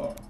[0.00, 0.27] Oh.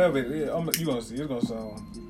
[0.00, 1.16] Whatever it I'm, you gonna see.
[1.16, 2.09] It's gonna sound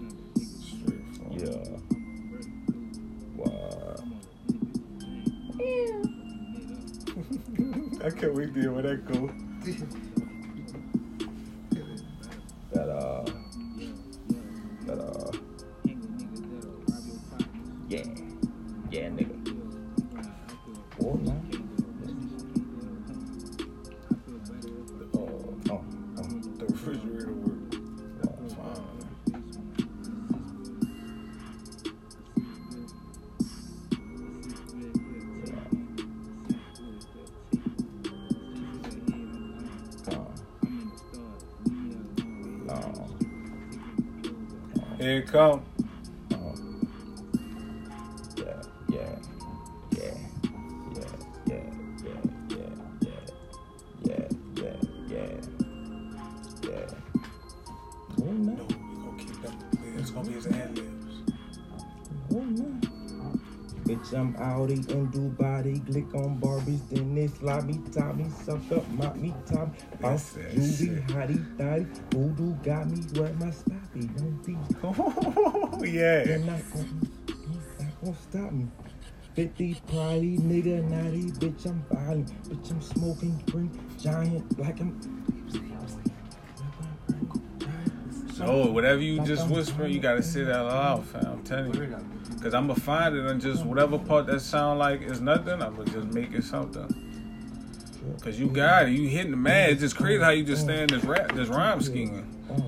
[45.10, 45.64] Here it come.
[46.32, 46.36] Uh,
[48.36, 49.18] yeah, yeah,
[49.90, 50.14] yeah,
[50.94, 51.04] yeah,
[51.46, 51.56] yeah,
[51.98, 52.20] yeah,
[52.54, 53.10] yeah,
[54.04, 54.76] yeah, yeah,
[55.08, 55.26] yeah,
[56.62, 56.94] yeah.
[58.20, 58.54] Oh, no.
[58.54, 59.54] No, we gonna keep them.
[59.98, 61.22] It's gonna be his ad libs.
[62.32, 62.80] Oh, no.
[63.82, 65.84] Bitch, I'm Audi in Dubai.
[65.86, 69.74] Click on Barbies, then they slide me, tie me, suck up, mop me, top.
[69.74, 71.86] That's Bounce, that Judy, hottie, thotty.
[72.12, 74.06] Voodoo got me, where my stoppy?
[74.16, 74.29] Don't be Oh,
[76.00, 76.24] yeah.
[76.24, 76.86] You're not gonna,
[77.26, 78.66] you're not gonna stop me.
[79.34, 82.42] 50 probably nigga naughty, bitch, I'm violent.
[82.48, 84.98] Bitch, I'm smoking green giant like I'm.
[88.34, 91.26] So whatever you just whisper, you gotta say that loud, fam.
[91.26, 91.96] I'm telling you.
[92.42, 96.06] Cause I'ma find it and just whatever part that sound like is nothing, I'ma just
[96.08, 96.88] make it something.
[98.22, 99.70] Cause you got it, you hitting the man.
[99.70, 102.62] It's just crazy how you just stand this rap, this rhyme scheming, uh.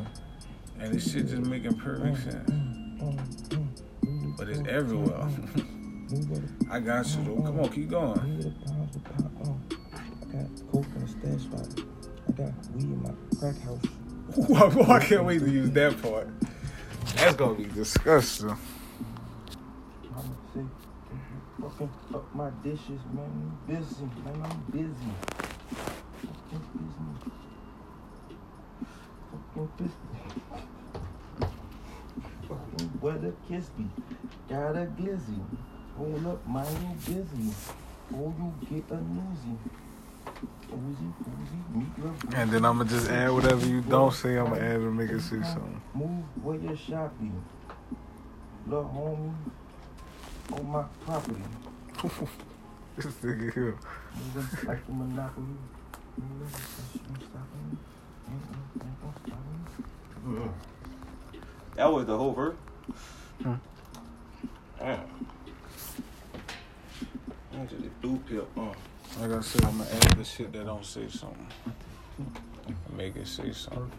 [0.79, 2.31] and this shit just making perfect uh.
[2.31, 2.62] sense.
[4.43, 5.29] But it's everywhere.
[6.69, 7.43] I got you though.
[7.43, 8.19] Come on, keep going.
[10.03, 11.87] I got coke in the stash spot.
[12.29, 14.91] I got weed in my crack house.
[14.91, 16.29] I can't wait to use that part.
[17.15, 18.49] That's gonna be disgusting.
[20.53, 20.65] Say,
[21.61, 23.53] fucking up my dishes, man.
[23.69, 24.43] I'm busy, man.
[24.43, 25.13] I'm busy.
[29.55, 29.93] Fucking busy.
[32.49, 33.87] Fucking weather kiss me.
[34.53, 35.41] Got a glizzy.
[35.97, 36.67] Hold up, man.
[37.09, 37.55] You busy.
[38.15, 39.57] Oh, you get a newsy.
[40.69, 44.37] Oozy, oozy, meet your And then I'ma just add whatever you don't say.
[44.37, 45.81] I'ma add to make it say something.
[45.95, 47.31] Move where your shop be.
[48.67, 51.43] Little homie on my property.
[52.95, 53.79] This nigga here.
[54.35, 55.47] Nigga, like the monopoly.
[61.77, 62.57] That was the whole verse.
[63.43, 63.55] Hmm.
[64.83, 65.01] Damn.
[67.55, 68.49] I just a blue pill.
[68.57, 68.73] Uh.
[69.21, 71.47] Like I said, I'ma add the shit that don't say something.
[72.97, 73.91] Make it say something.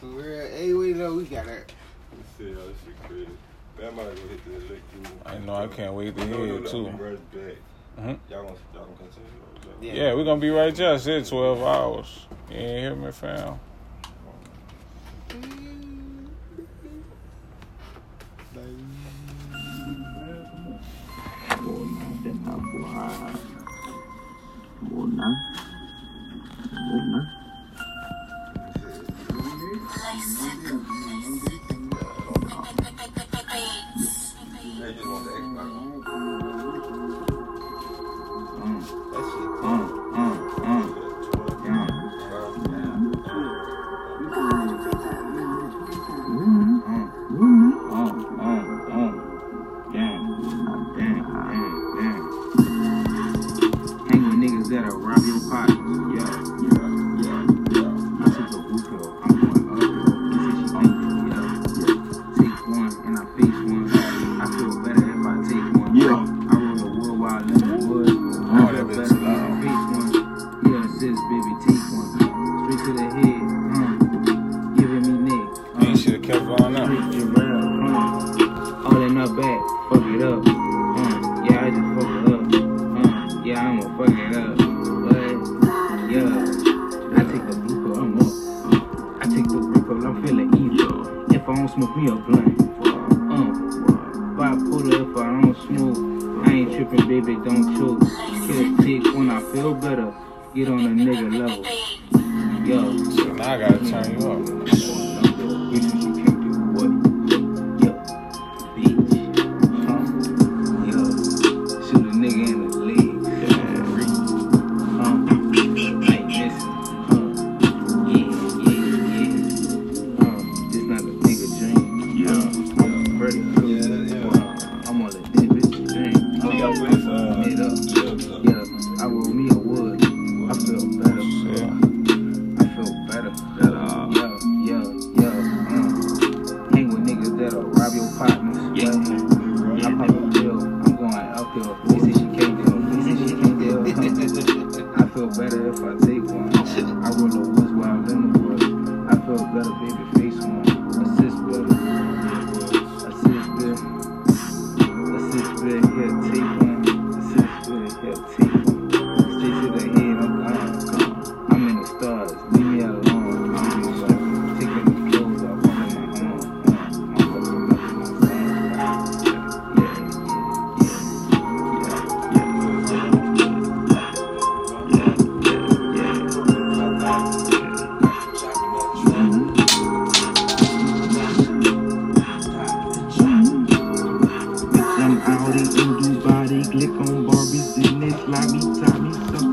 [0.00, 1.70] For real, hey, we know we got that.
[2.38, 3.26] See, y'all, this shit crazy.
[3.78, 5.26] Man, I'm about to go hit the electric.
[5.26, 6.86] I know I can't wait to hear it too.
[6.86, 7.56] I'll be right back.
[7.98, 8.18] Mhm.
[8.30, 9.30] Y'all gonna, y'all gonna continue?
[9.42, 9.92] or is that- Yeah.
[9.94, 10.94] Yeah, we're gonna be right there.
[10.94, 12.26] I said 12 hours.
[12.50, 13.58] You ain't hear me, fam?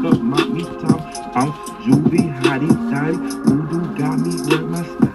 [0.03, 1.51] i'm
[1.85, 5.10] Juvie, Hottie, Dottie, Voodoo got me with my style.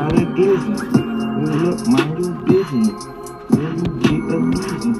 [0.00, 0.80] Charlie business.
[0.80, 3.04] Girl, look, mind your business.
[3.52, 4.94] Girl, you get a reason.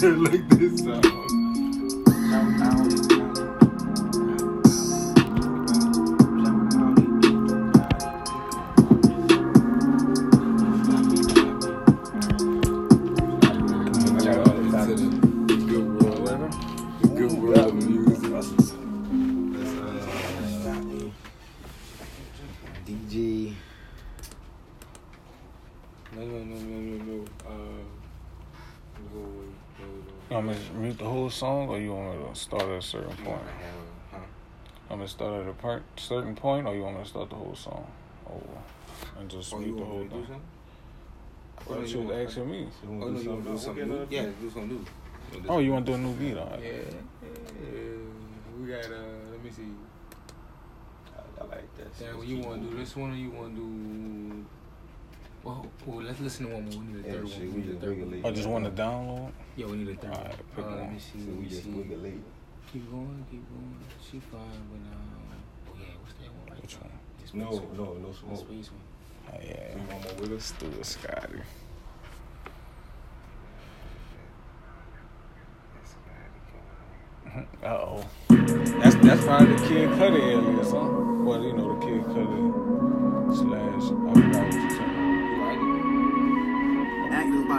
[0.02, 0.80] like this.
[0.80, 1.29] Now.
[32.40, 33.42] start at a certain point?
[34.10, 34.18] Huh?
[34.90, 37.36] I'm gonna start at a part, certain point, or you want me to start the
[37.36, 37.86] whole song
[38.26, 38.42] or
[39.18, 40.40] and just mute the whole thing?
[41.66, 42.68] Well, was asking me.
[42.82, 44.06] Oh, you want to do new?
[44.10, 44.84] Yeah, do something new.
[45.48, 46.34] Oh, you want to do a new beat?
[46.34, 46.56] Yeah.
[46.60, 46.80] yeah.
[48.58, 49.62] We got, uh, let me see.
[51.16, 52.14] I, I like that.
[52.14, 54.46] Now, you want to do this one or you want to do
[55.42, 56.80] well, well, let's listen to one more.
[56.80, 57.46] We need a Yeah, third shit, one.
[57.54, 58.10] we We need a third one.
[58.10, 59.32] wiggle I just want to download.
[59.56, 60.36] Yeah, we need a third Alright, one.
[60.56, 61.18] pick Uh, let me see.
[61.20, 61.70] So Let we me just see.
[61.70, 62.22] wiggle late.
[62.72, 63.76] Keep going, keep going.
[64.04, 66.82] She fine, but uh, oh yeah, what's that one right Which there?
[66.90, 66.98] one?
[67.20, 67.76] This No, one.
[67.76, 68.84] no, no This space one.
[69.32, 69.76] Oh, yeah.
[69.76, 70.34] You want more wiggle?
[70.36, 71.40] Let's do it, Scotty.
[77.62, 78.04] Uh oh.
[78.28, 80.88] That's that's probably the Kid Cudi alias, huh?
[81.24, 81.79] Well, you know the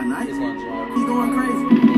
[0.02, 0.14] it?
[0.14, 0.58] Active night.
[0.58, 0.96] Gonna.
[0.96, 1.92] He going crazy.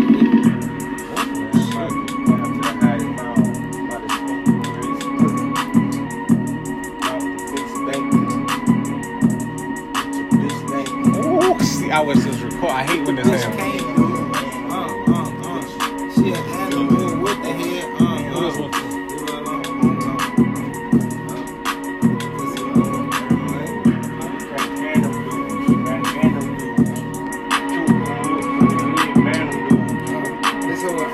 [11.15, 12.72] Ooh, see, I was just record.
[12.72, 13.73] I hate when this happens.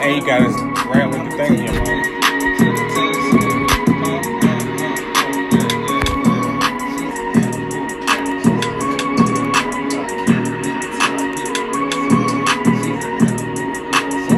[0.09, 0.41] You got
[0.87, 2.01] right with the thing here, man.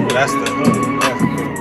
[0.09, 0.75] That's the hook.
[1.01, 1.51] That's good.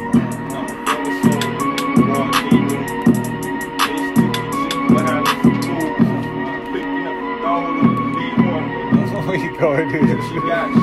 [9.26, 10.79] Where you going to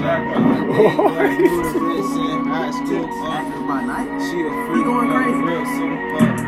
[0.00, 0.12] She the
[4.74, 6.39] He going crazy.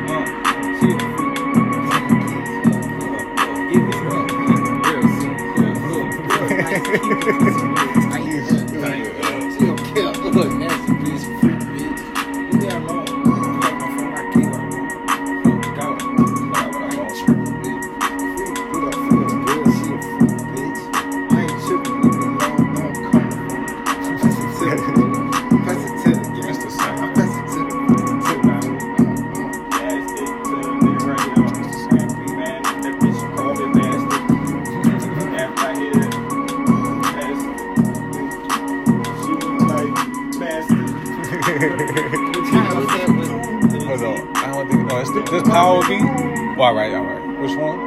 [44.03, 44.37] Hold.
[44.37, 44.93] I don't think.
[44.93, 45.99] Oh, it's the, this Power B.
[46.03, 47.41] Oh, all right, all right.
[47.41, 47.79] Which one?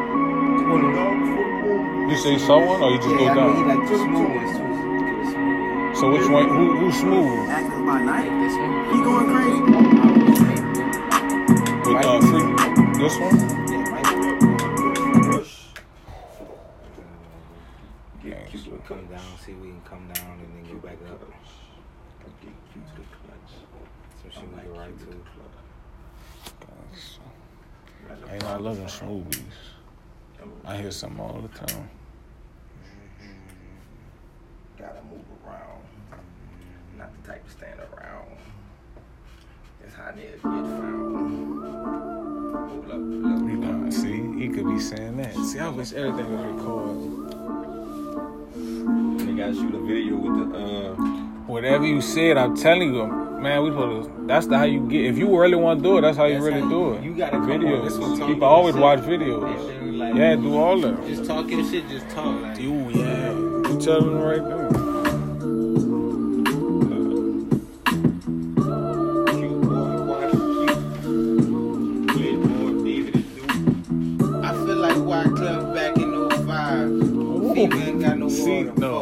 [2.10, 3.67] You say someone, or you just go down?
[3.67, 4.63] like the smooth ones too.
[5.05, 5.95] Get a smooth one.
[5.95, 6.48] So which one?
[6.50, 7.50] Who, who's smooth?
[7.50, 8.29] Active by night.
[8.43, 8.74] This one.
[8.93, 9.62] He going crazy.
[11.86, 12.48] With uh, free.
[13.01, 13.38] This one?
[13.69, 14.05] Yeah, right.
[18.24, 20.81] Get cute to the Come down, see if we can come down and then get
[20.84, 21.22] back up.
[22.41, 23.51] Get cute to the clutch.
[24.22, 25.12] Some shit I'm we can cute right to to.
[25.12, 25.64] the clutch.
[28.32, 29.42] Ain't I love them smoothies.
[30.63, 31.89] I hear some all the time.
[34.77, 35.82] Gotta move around.
[36.98, 38.38] Not the type to stand around.
[39.82, 41.65] That's how niggas get found.
[42.70, 43.42] Hold up, look.
[43.50, 45.36] You know, see, he could be saying that.
[45.36, 47.12] See, I wish everything was recorded.
[49.20, 50.96] They gotta shoot a video with the uh
[51.48, 54.25] Whatever you said, I'm telling you, man, we supposed to.
[54.28, 55.06] That's the how you get.
[55.06, 57.04] If you really want to do it, that's how you That's really how do it.
[57.04, 57.84] you gotta come on videos.
[57.84, 59.98] this one talking People always watch And videos.
[59.98, 61.06] like, Yeah, do all that.
[61.08, 62.42] Just talk your shit, just talk.
[62.42, 64.70] Like, You, yeah, you tell them right there.
[68.25, 71.06] cute boy, watch cute.
[72.16, 74.44] Lit boy, David and Duke.
[74.44, 77.56] I feel like Wyclef back in 05.
[77.56, 78.80] Female ain't got no See, no, Fuck.
[78.80, 78.95] I'm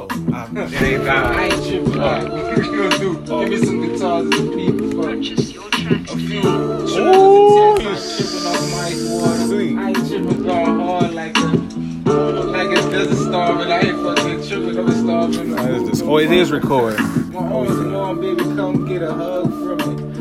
[0.56, 1.94] I ain't tripping.
[1.94, 3.14] Like, what you gonna do?
[3.26, 5.04] Give me some guitars and some people.
[5.04, 9.48] Purchase your tracks A few Ooh, you I'm tripping off my ice water.
[9.48, 9.76] See.
[9.76, 13.72] I ain't tripping going hard like a, like it's desert starving.
[13.72, 15.56] I ain't fucking tripping, I'm starving.
[15.56, 16.02] That is this.
[16.04, 17.32] Oh, it is recording.
[17.32, 19.78] My arms and arm, baby, come get a hug from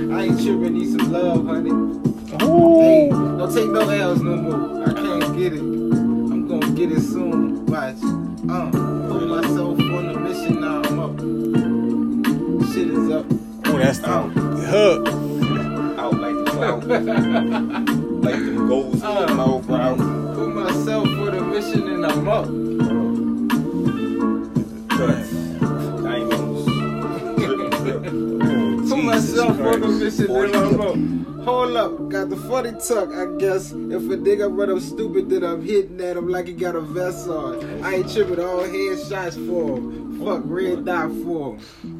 [0.09, 0.15] me.
[0.15, 1.71] I ain't tripping, need some love, honey.
[2.41, 4.89] Hey, don't take no L's no more.
[4.89, 5.61] I can't get it.
[5.61, 7.67] I'm gonna get it soon.
[7.67, 7.97] Watch.
[8.49, 8.82] Uh,
[14.03, 15.09] That's the hook.
[15.97, 16.85] Out like the cloud.
[16.87, 19.77] like them goals in the mouth, bro.
[19.77, 22.47] Uh, put myself for the mission and I'm up.
[24.91, 25.31] Cuts.
[26.03, 26.65] Diamonds.
[27.39, 28.03] Drip, drip.
[28.89, 31.45] Put myself for the mission and I'm up.
[31.45, 33.71] Hold up, got the funny tuck, I guess.
[33.71, 36.81] If a nigga run up stupid, then I'm hitting at him like he got a
[36.81, 37.85] vest on.
[37.85, 40.25] I ain't tripping, all headshots for him.
[40.25, 41.92] Fuck, red dot for him.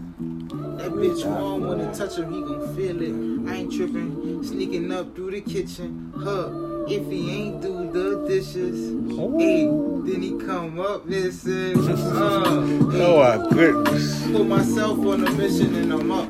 [0.79, 3.51] That bitch warm when it touch him, he gon' feel it.
[3.51, 6.13] I ain't tripping, sneaking up through the kitchen.
[6.17, 6.51] Huh,
[6.89, 8.91] if he ain't do the dishes.
[9.39, 14.27] Hey, then he come up say, uh, hey, Oh my goodness.
[14.31, 16.29] put myself on a mission and I'm up.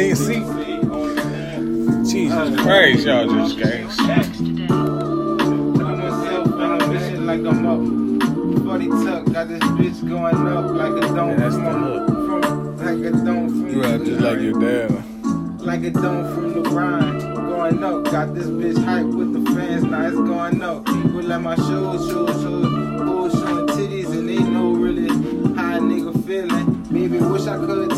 [0.00, 0.40] I didn't see.
[2.10, 3.98] Jesus Christ, y'all just gangs.
[5.76, 7.80] Myself on a mission like I'm up.
[9.04, 13.10] Tuck got this bitch going up like a dome that's the from, from like a
[13.26, 14.90] dome You just like your dad.
[15.60, 17.20] like a dome from the grind.
[17.20, 20.86] Going up, got this bitch hype with the fans, now it's going up.
[20.86, 22.66] People like my shoes, shoes, shows,
[23.04, 25.08] boys showing titties, and they know really
[25.54, 26.84] how a nigga feeling.
[26.84, 27.89] Baby, wish I could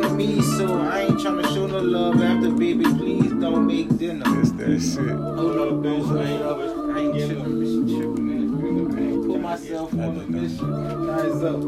[0.00, 2.84] ain't ten to me, so I ain't tryna show no love after, baby.
[2.84, 4.24] Please don't make dinner.
[4.40, 5.10] It's that shit.
[5.16, 6.18] Hold up, bitch.
[6.18, 6.20] I
[7.00, 8.30] ain't tripping, bitch, tripping.
[8.30, 8.32] I
[9.00, 10.70] ain't Put myself on a mission.
[11.06, 11.56] Rise up.
[11.56, 11.58] I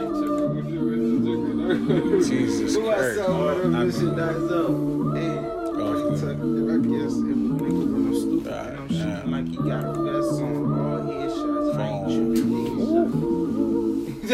[0.00, 2.22] ain't tripping.
[2.22, 3.18] Jesus Put Christ.
[3.18, 4.10] myself on a mission.
[4.16, 4.70] Rise up.
[5.16, 5.38] Hey.
[5.74, 9.84] Oh, I guess if a nigga when I'm stupid and I'm shooting like he got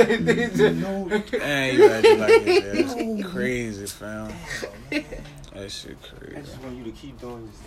[0.05, 1.41] tripping.
[1.41, 2.87] Dang, you acting like it.
[2.87, 4.33] That's crazy, fam.
[4.91, 6.37] That shit crazy.
[6.37, 7.61] I just want you to keep doing this.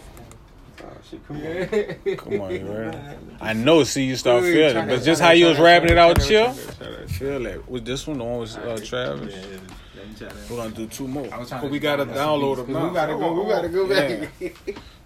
[0.83, 2.15] Oh, shit, come on.
[2.17, 2.97] Come on, you ready?
[3.39, 4.87] I know, see, you start Wait, feeling try it.
[4.87, 7.43] But just how you was that, rapping it out try chill, that, try that, feel
[7.43, 7.69] that.
[7.69, 9.35] Was this one the one with uh, Travis?
[9.35, 9.57] Yeah, yeah,
[9.97, 10.49] let me try that.
[10.49, 11.31] We're gonna do two more.
[11.31, 12.87] I was trying But we gotta download them now.
[12.87, 13.43] We gotta go.
[13.43, 14.29] We gotta go back.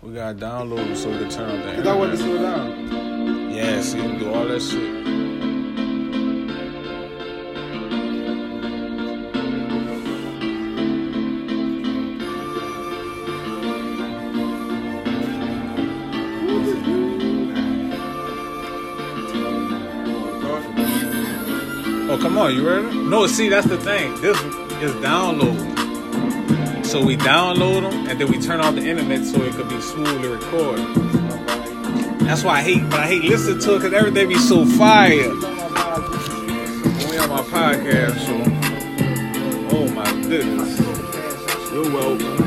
[0.01, 3.51] We gotta download them so we can turn on Cause I want to slow down.
[3.51, 5.14] Yeah, see, you can do all that shit.
[22.35, 22.93] Come on, you ready?
[22.93, 24.19] No, see, that's the thing.
[24.19, 24.37] This
[24.83, 25.55] is download.
[26.85, 29.79] So we download them and then we turn off the internet so it could be
[29.79, 30.85] smoothly recorded.
[32.27, 35.29] That's why I hate, but I hate listening to it because everything be so fire.
[35.29, 40.77] We on my podcast, so oh my goodness,
[41.71, 42.44] you're welcome.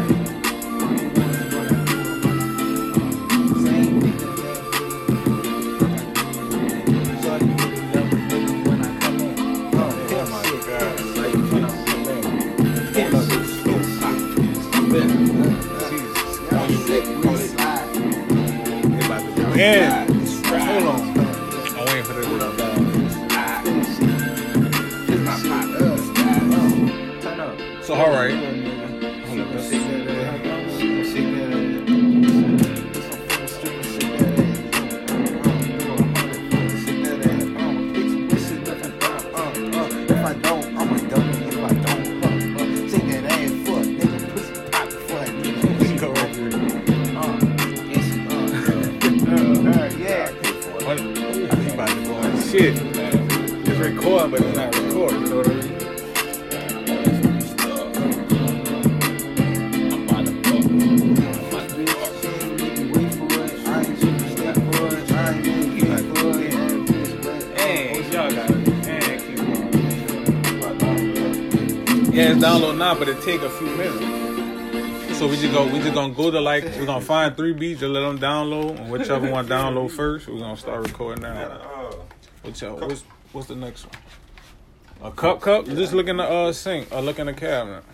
[73.29, 75.19] Take a few minutes.
[75.19, 75.67] So we just go.
[75.67, 76.65] We just gonna go to like.
[76.65, 78.79] We're gonna find three beats and let them download.
[78.79, 81.35] And whichever one download first, we're gonna start recording now.
[81.35, 81.95] Uh,
[82.43, 82.87] Whichever.
[82.87, 85.11] What's, what's the next one?
[85.11, 85.67] A cup, cup.
[85.67, 87.85] Just look in the uh sink or look in the cabinet.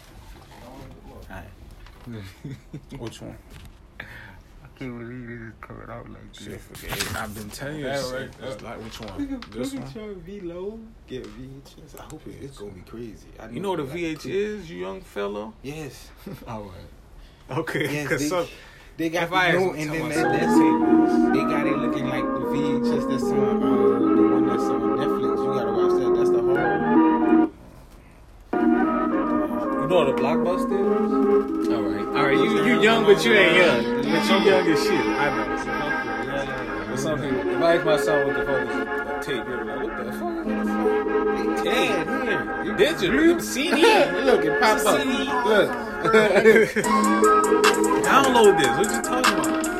[2.98, 3.36] Which one?
[4.78, 6.44] Can't believe this is coming out like this.
[6.44, 7.16] Shit, forget it.
[7.16, 7.86] I've been telling you.
[7.86, 8.30] Yeah, right.
[8.42, 9.40] it's like which one?
[9.50, 9.92] This one.
[9.92, 12.00] trying V low, get VHS.
[12.00, 13.28] I hope it, it's gonna be crazy.
[13.38, 13.96] I You know what a that.
[13.96, 15.54] VH is, you young fellow?
[15.62, 16.10] Yes.
[16.48, 17.58] All right.
[17.58, 17.92] Okay.
[17.92, 18.48] Yes, 'cause they- some-
[18.96, 21.32] They got If I no, ask and then that, something- that's it.
[21.34, 25.36] They got it looking like the VHS that's on uh, the one that's on Netflix.
[25.44, 26.12] You gotta watch that.
[26.16, 27.50] That's the whole.
[29.82, 30.80] You know what a blockbuster
[31.60, 31.63] is?
[32.24, 32.38] All right.
[32.38, 32.56] All right.
[32.66, 33.84] You you young, but you ain't young.
[33.96, 34.10] But you
[34.50, 34.92] young as shit.
[34.92, 34.96] I
[35.36, 35.44] know.
[36.88, 38.76] But some people, if I ask my son what the fuck is a
[39.20, 40.44] tape, they're like, what the fuck?
[41.62, 42.06] Tape.
[42.64, 43.40] You Digital.
[43.40, 43.82] CD.
[44.24, 44.96] Look, it pop up.
[45.00, 45.24] CD.
[45.24, 45.70] Look.
[48.04, 48.72] Download this.
[48.78, 49.73] What you talking about?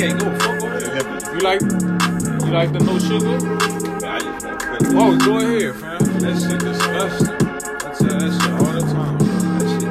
[0.00, 1.34] Yeah, go fuck over there.
[1.34, 3.36] You like you like the no sugar?
[4.96, 5.98] Oh, go ahead, fam.
[6.20, 7.28] That shit disgusting.
[7.28, 9.18] I tell that shit all the time.
[9.58, 9.90] That shit.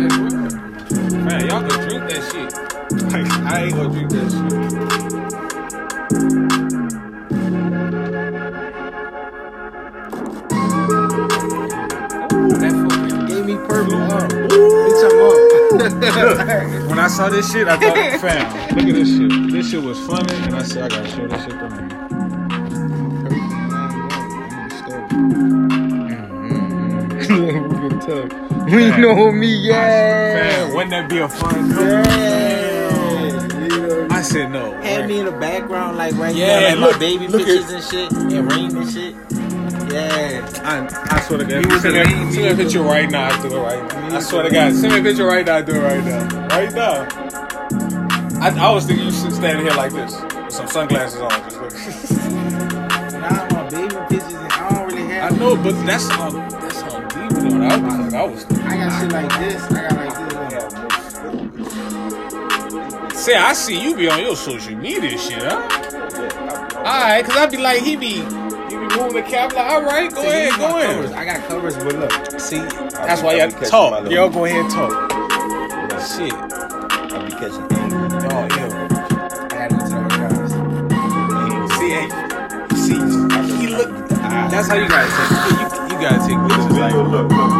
[0.00, 1.16] Hey.
[1.24, 2.50] Man, y'all can drink that shit.
[3.46, 4.59] I ain't gonna drink that shit.
[16.20, 16.80] I'm.
[16.90, 19.52] When I saw this shit, I thought, fam, look at this shit.
[19.52, 22.90] This shit was funny, and I said, I gotta show this shit to him.
[27.30, 28.50] Mm-hmm.
[28.70, 30.36] We know me, yeah.
[30.66, 32.86] Fam, wouldn't that be a fun Yeah.
[34.10, 34.72] I said no.
[34.80, 37.70] Had me in the background, like right Yeah, here, like look- my baby look pictures
[37.70, 39.14] and shit, and rain and shit.
[39.90, 40.62] Yeah.
[40.64, 43.26] I, I swear to God, You send me, send me a picture right now.
[43.26, 44.16] I do it right now.
[44.16, 45.56] I swear to God, send me a picture right now.
[45.56, 46.48] I do it right now.
[46.48, 47.06] Right now.
[48.40, 51.30] I, I was thinking you should stand here like this with some sunglasses on.
[51.30, 51.72] Just look.
[53.12, 57.02] Now my baby pictures, and I don't really I know, but that's on that's on
[57.08, 57.32] deep.
[57.62, 58.44] I was I was.
[58.44, 59.62] I got shit like this.
[59.64, 60.20] I got like this.
[63.20, 65.68] Say, I see you be on your social media shit, huh?
[66.78, 68.22] Alright, cause I be like, he be,
[68.90, 69.52] he the cap.
[69.52, 71.12] Like, all right, go See, ahead, go ahead.
[71.12, 72.40] I got covers, but look.
[72.40, 74.10] See, that's why y'all be catching my talk.
[74.10, 75.10] Y'all go ahead and talk.
[76.00, 76.32] Shit.
[76.32, 78.24] I be catching angles.
[78.24, 78.70] Oh yeah.
[79.50, 80.52] I got to tell guys.
[81.78, 82.08] See, hey,
[82.76, 82.98] see,
[83.58, 83.90] he look.
[84.50, 85.30] That's how you gotta take.
[85.50, 87.50] You, you gotta take pictures like look, look, look.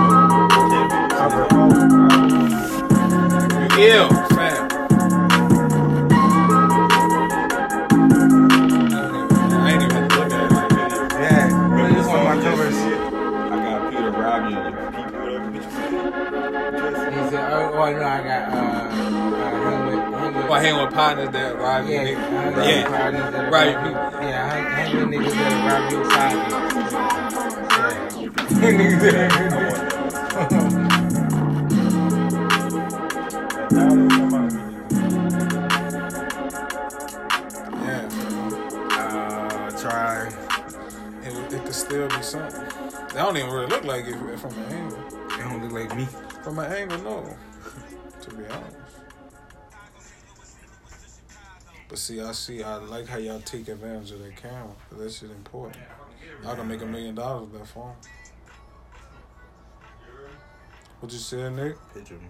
[3.78, 4.08] you ill,
[17.92, 20.48] said, oh, oh I got, uh, uh, hang with, hang with.
[20.48, 22.16] Well, hang with partners that rob you, Yeah, nigga.
[22.18, 23.30] hang with Yeah.
[23.30, 23.74] that Right.
[23.76, 23.92] rob you.
[24.28, 26.04] Yeah, hang, hang with niggas that rob your
[36.70, 38.08] Yeah.
[38.92, 40.28] Uh, try.
[41.22, 42.60] It, it could still be something.
[42.60, 44.98] That don't even really look like it from an angle.
[45.30, 46.06] They don't look like me.
[46.42, 47.36] From an angle, no.
[48.22, 48.76] To be honest.
[51.88, 54.74] But see, I see, I like how y'all take advantage of that camera.
[54.88, 55.82] 'cause that shit important.
[56.42, 57.94] Y'all can make a million dollars with that phone.
[61.00, 61.76] What you said, Nick?
[61.94, 62.28] Picture me.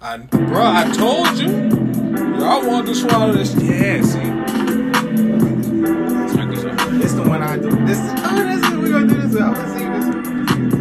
[0.00, 1.48] I, bro, I told you.
[2.38, 3.54] Y'all want to swallow this?
[3.54, 4.30] Yeah, see.
[7.00, 7.70] This the one I do.
[7.86, 9.40] This is, oh, this is, we gonna do this.
[9.40, 10.04] I wanna see this.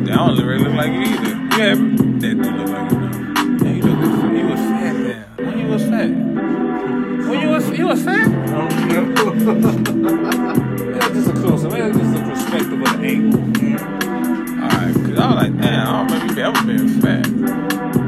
[0.08, 1.43] That don't really look like you either.
[1.56, 3.12] Yeah, that do look like you now.
[3.64, 4.96] Yeah, you look like you was fat
[5.38, 5.46] then.
[5.46, 6.10] When you was fat?
[7.30, 8.28] When you was you was fat?
[8.28, 10.96] I don't know.
[10.96, 11.70] Yeah, just a closer.
[11.70, 13.40] Maybe just a perspective of the angle.
[14.64, 18.03] Alright, cause I was like, damn, I don't remember you ever being fat.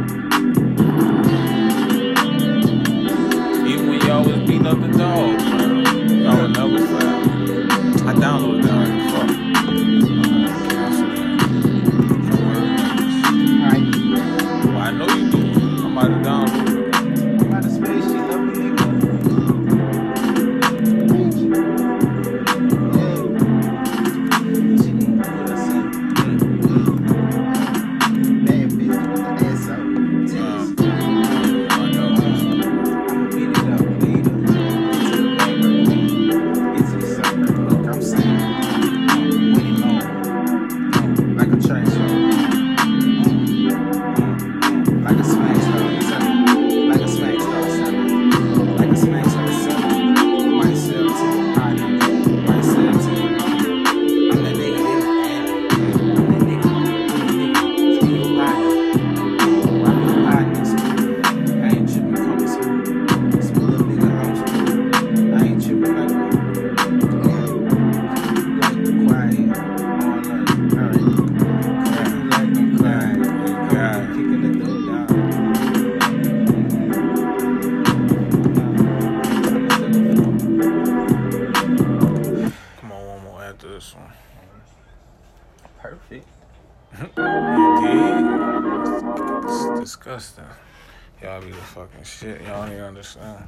[92.05, 92.41] Be shit.
[92.41, 93.47] Y'all don't even understand.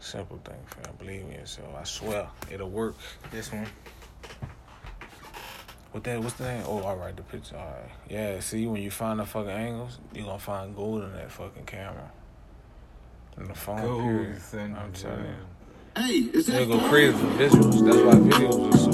[0.00, 0.94] Simple thing, fam.
[0.98, 1.68] Believe me, yourself.
[1.74, 2.94] Uh, I swear, it'll work.
[3.30, 3.66] This one.
[5.92, 6.20] What that?
[6.22, 6.62] What's the name?
[6.66, 7.56] Oh, all right, the picture.
[7.56, 8.40] All right, yeah.
[8.40, 11.64] See, when you find the fucking angles, you are gonna find gold in that fucking
[11.64, 12.10] camera.
[13.38, 14.42] In the phone, Gold, period.
[14.42, 14.76] son.
[14.78, 15.34] I'm telling you.
[15.96, 17.80] Hey, is They that go crazy for visuals.
[17.84, 18.90] That's why videos are so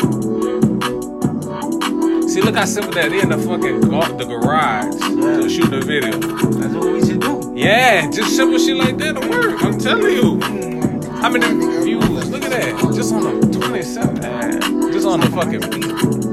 [0.00, 0.67] important.
[2.28, 6.18] See, look how simple that is in the fucking the garage to shoot the video.
[6.18, 7.54] That's what we should do.
[7.56, 9.62] Yeah, just simple shit like that to work.
[9.64, 10.36] I'm telling you.
[10.36, 11.20] Mm.
[11.20, 11.46] How many
[11.82, 12.28] views?
[12.28, 12.94] Look at that.
[12.94, 14.20] Just on the 27.
[14.20, 14.60] man.
[14.92, 16.27] Just on the fucking beat.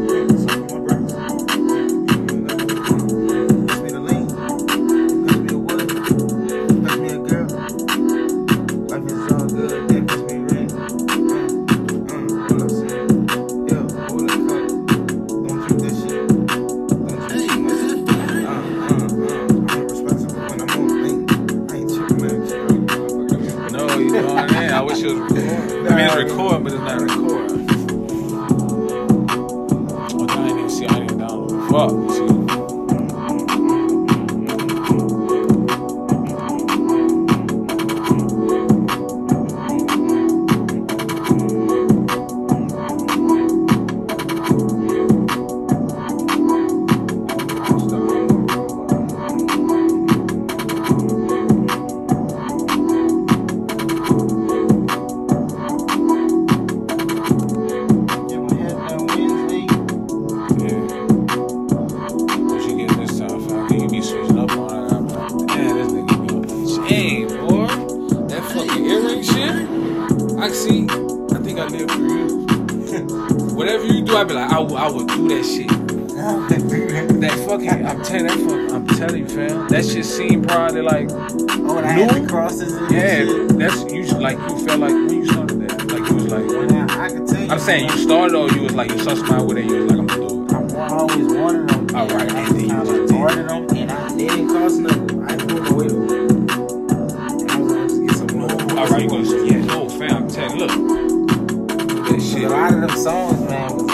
[74.05, 75.67] Do, I be like, I, would- I would do that shit.
[76.15, 79.67] That fucking, I'm telling that fuck, I'm telling you, fam.
[79.69, 83.57] That shit seemed probably like, Oh, and I had the crosses and yeah, shit.
[83.59, 86.45] that's you like you felt like when you started that, like you was like.
[86.45, 87.49] Man, I can tell you.
[87.49, 89.91] I'm saying you started or you was like you saw somebody with it, you was
[89.91, 90.77] like I'm gonna do it.
[90.77, 91.95] I always wanted them.
[91.95, 95.23] All right, I and then you just of them, and I, didn't cost nothing.
[95.23, 96.09] I put away them.
[96.09, 98.51] And I was like, let's get some more.
[98.79, 102.07] All right, you gonna yeah, no, fam, I'm telling you, look.
[102.09, 102.43] That shit.
[102.43, 103.84] A lot of them songs, man,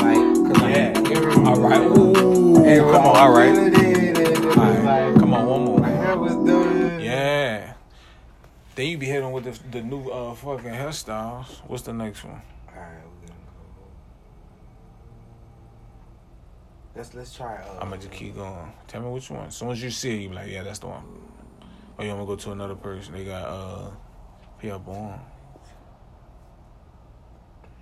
[1.74, 3.18] And Come on.
[3.18, 3.58] All right.
[4.58, 5.16] All right.
[5.20, 5.46] Come on.
[5.46, 5.86] One more.
[5.86, 7.00] hair was done.
[7.00, 7.74] Yeah.
[8.76, 11.62] Then you be hitting with the, the new uh fucking hairstyles.
[11.68, 12.42] What's the next one?
[12.70, 13.84] All right, we're gonna go.
[16.96, 17.56] Let's let's try.
[17.56, 18.72] Uh, I'm gonna just keep going.
[18.88, 19.48] Tell me which one.
[19.48, 21.04] As soon as you see it, you be like, yeah, that's the one.
[21.98, 23.14] Or you want to go to another person?
[23.14, 23.92] They got uh,
[24.62, 25.20] Pi'erre Bourne.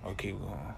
[0.04, 0.74] Or keep going.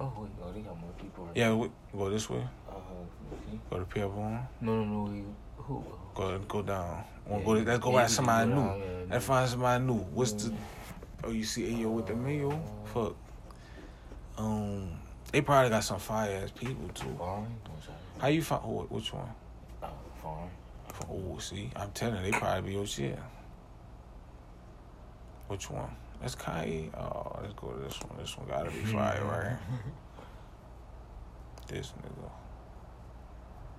[0.00, 1.24] Oh wait, oh they got more people.
[1.26, 2.44] Right Yeah, we, go this way.
[2.68, 3.58] Uh, okay.
[3.70, 4.40] Go to Pi'erre Bourne.
[4.60, 5.10] no, no, no.
[5.12, 5.22] We,
[5.56, 5.84] who?
[6.14, 7.04] Go go down.
[7.30, 7.50] Yeah, go.
[7.52, 8.62] Let's go yeah, at somebody yeah, new.
[8.62, 8.84] yeah.
[9.10, 9.94] Let's find somebody new.
[9.94, 10.52] What's the?
[11.22, 12.60] Oh, you see Ayo with the mayo?
[12.92, 13.14] Fuck.
[14.36, 14.90] Um,
[15.32, 17.16] they probably got some fire ass people too.
[18.18, 18.62] How you find?
[18.62, 19.28] wh- Which one?
[19.82, 19.88] Uh,
[20.20, 20.50] foreign.
[21.10, 23.18] Oh, see, I'm telling you, they probably be your shit.
[25.48, 25.90] Which one?
[26.24, 26.88] That's Kanye.
[26.96, 28.18] Oh, let's go to this one.
[28.18, 29.58] This one gotta be fire, right?
[31.68, 32.30] This nigga.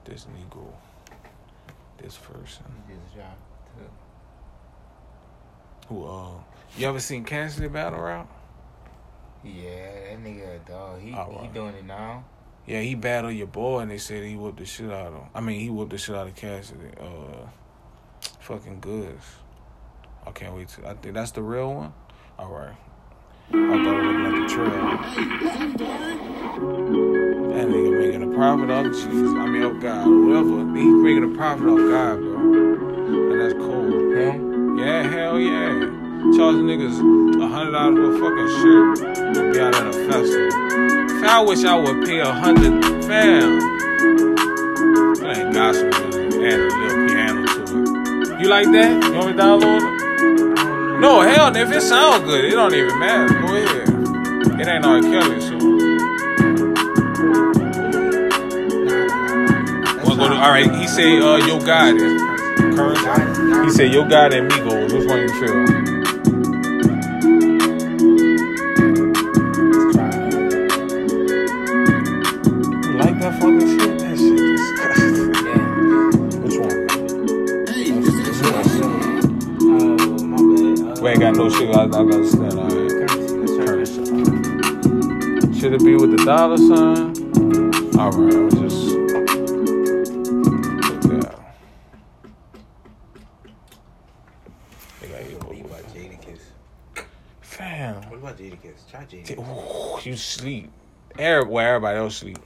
[0.04, 0.64] This nigga.
[1.98, 2.66] This person.
[2.88, 3.34] This job.
[3.76, 3.90] too.
[5.88, 6.06] Who?
[6.06, 6.34] Uh,
[6.78, 8.30] you ever seen Cassidy battle rap?
[9.44, 11.02] Yeah, that nigga a dog.
[11.02, 12.26] He All he doing it now.
[12.68, 15.30] Yeah, he battled your boy, and they said he whooped the shit out of him.
[15.34, 16.92] I mean, he whooped the shit out of Cassidy.
[17.00, 17.48] Uh,
[18.40, 19.26] fucking goods.
[20.28, 20.88] I can't wait to.
[20.88, 21.94] I think that's the real one.
[22.38, 22.76] All right.
[23.50, 24.69] I thought it looked like a trail.
[27.54, 29.12] That nigga making a profit off Jesus.
[29.12, 30.58] I mean, of God, whatever.
[30.76, 32.36] He's making a profit off God, bro.
[33.32, 34.15] And that's cool.
[34.15, 34.78] Him?
[34.78, 35.80] Yeah, hell yeah.
[36.36, 37.00] Charging niggas
[37.41, 38.98] a hundred dollars for a fucking shirt
[39.36, 40.52] to be out at a festival.
[41.28, 42.84] I wish I would pay a hundred.
[43.06, 43.60] Fam,
[45.19, 46.41] that ain't gospel music.
[46.41, 48.41] Add a little piano to it.
[48.41, 49.04] You like that?
[49.04, 50.55] You want me to download it?
[51.00, 53.28] No, hell, if it sound good, it don't even matter.
[53.42, 53.90] Go ahead.
[54.60, 55.02] It ain't R.
[55.02, 55.60] Kelly, so.
[60.16, 61.98] Go to, all right, he said, uh, Yo God.
[61.98, 63.66] Current.
[63.66, 64.94] He said, Yo God and Migos.
[64.94, 65.85] Which one you feel?
[81.76, 82.92] I, I gotta stand all right.
[83.12, 83.96] Let's try this.
[85.60, 87.14] Should it be with the dollar sign?
[88.00, 88.88] All right, I'll just
[90.82, 91.36] put that.
[95.02, 95.38] They got you.
[95.50, 96.40] Beat by Jadakiss.
[97.42, 98.90] Fam, What about Jadakiss?
[98.90, 99.40] Try T- Jadakiss.
[100.06, 100.72] ooh, you sleep.
[101.18, 102.40] Every, where everybody else sleep.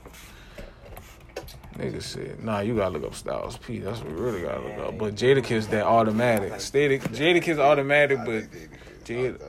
[1.76, 3.78] Nigga said, nah, you gotta look up Styles P.
[3.78, 4.98] That's what we really gotta look up.
[4.98, 6.52] But Jadakiss that automatic.
[6.52, 8.44] Jada, Jadakiss automatic, but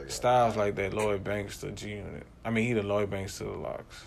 [0.08, 2.26] Styles like that Lloyd Banks to G Unit.
[2.44, 4.06] I mean, he the Lloyd Banks to the LOX.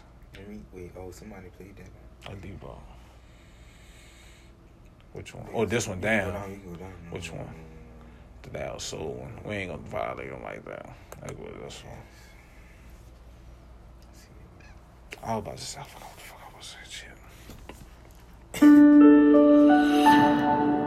[0.73, 0.93] Wait.
[0.99, 2.33] Oh, somebody played that.
[2.33, 2.83] A D-ball.
[5.13, 5.47] Which one?
[5.53, 6.33] Oh, this one down.
[6.33, 6.93] go down, you can go down.
[7.11, 7.55] Which one?
[8.43, 9.39] The Dow Soul one.
[9.45, 10.87] We ain't gonna violate him like that.
[11.23, 11.99] Like what this one?
[15.23, 16.77] I was about to say, I forgot what the fuck I was
[20.71, 20.84] saying.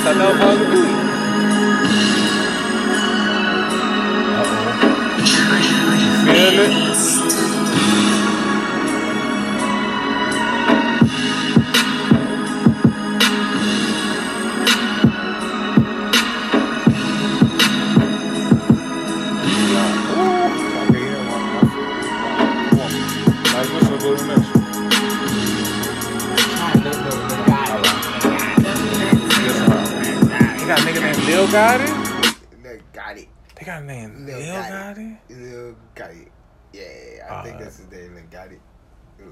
[0.00, 0.78] That's what, I thought that was Buzz B.
[4.38, 4.78] Uh-oh.
[5.98, 7.47] You feel it?
[31.38, 31.86] Lil Gotti?
[32.64, 33.28] Lil Gotti.
[33.54, 34.72] They got a name Lil Lil Gotti.
[34.72, 35.18] Gotti?
[35.30, 36.28] Lil Gotti.
[36.72, 38.58] Yeah, I Ah, think that's his name, Lil Gotti.
[39.20, 39.24] Uh,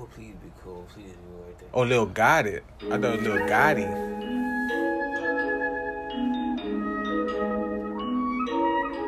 [0.00, 0.84] Oh, please be cool.
[0.92, 1.68] Please do right there.
[1.72, 2.60] Oh, Lil Gotti.
[2.82, 3.86] I thought it was Lil Gotti.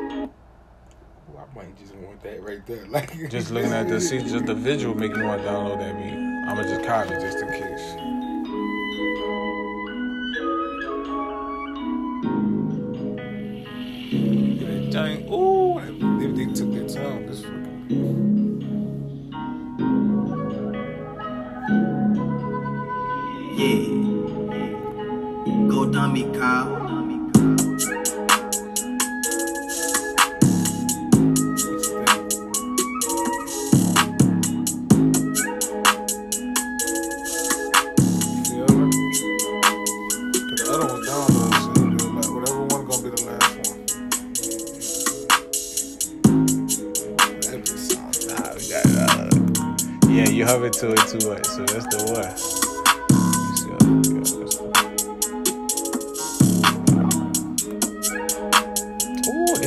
[0.07, 2.85] ooh, I might just want that right there.
[2.89, 5.97] Like Just looking at the see, just the visual make me want to download that
[5.97, 6.49] beat.
[6.49, 8.06] I'ma just copy just in case.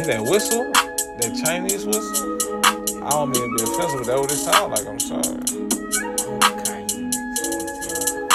[0.00, 0.64] Is that whistle?
[1.18, 2.38] That Chinese whistle?
[3.04, 4.86] I don't mean to be offensive, but that what it sound like.
[4.86, 5.22] I'm sorry.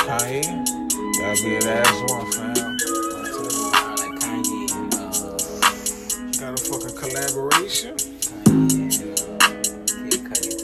[0.06, 0.46] Kanye,
[1.20, 2.54] that'd be an ass one, fam.
[6.40, 7.96] Got a fucking collaboration.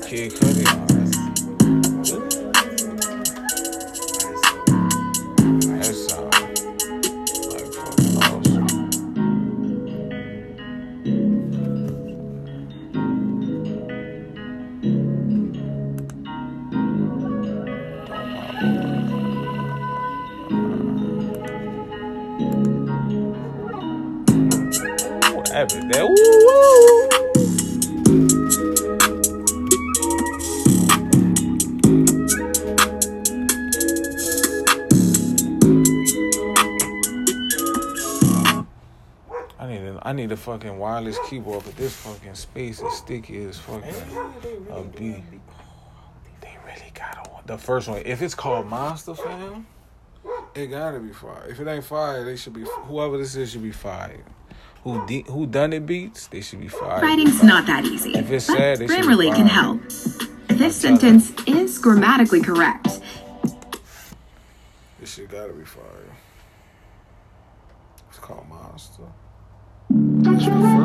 [0.05, 0.80] Kid Cudi
[40.41, 43.93] fucking wireless keyboard, but this fucking space is sticky as fucking
[44.71, 45.23] a bee.
[46.41, 47.43] They really got one.
[47.45, 49.65] The first one, if it's called Monster Fam,
[50.55, 51.51] it gotta be fired.
[51.51, 54.23] If it ain't fired, they should be whoever this is should be fired.
[54.83, 57.03] Who de- who done it beats, they should be fired.
[57.03, 59.81] Writing's not that easy, If it's but sad, they should be Grammarly can help.
[60.57, 62.99] This sentence is grammatically correct.
[64.99, 66.11] This shit gotta be fired.
[68.09, 69.03] It's called Monster.
[70.43, 70.80] It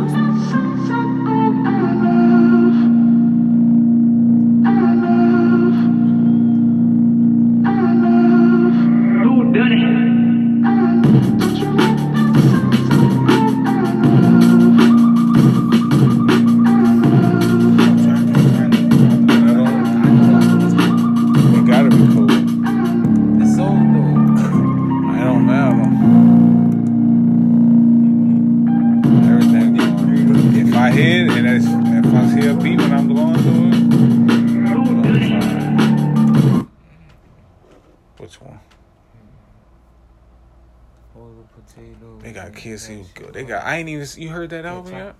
[43.15, 43.33] good.
[43.33, 43.65] They got.
[43.65, 44.07] I ain't even.
[44.17, 45.17] You heard that album yet?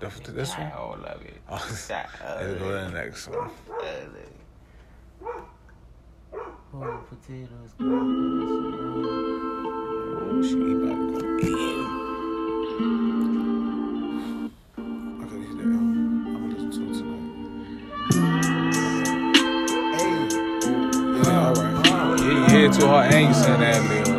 [0.00, 0.72] The, this one.
[0.72, 1.40] All love it.
[1.48, 1.96] Oh, let's go
[2.46, 3.50] to the next one.
[6.72, 7.74] Oh, potatoes.
[7.80, 7.84] Oh,
[10.40, 11.50] she about to go.
[14.78, 14.78] I
[15.24, 15.64] gotta hit that.
[15.64, 17.26] I'm gonna listen to it tonight.
[19.96, 20.14] Hey.
[21.24, 21.74] Yeah, alright.
[22.20, 24.09] Yeah, you hear to her and you send that, man.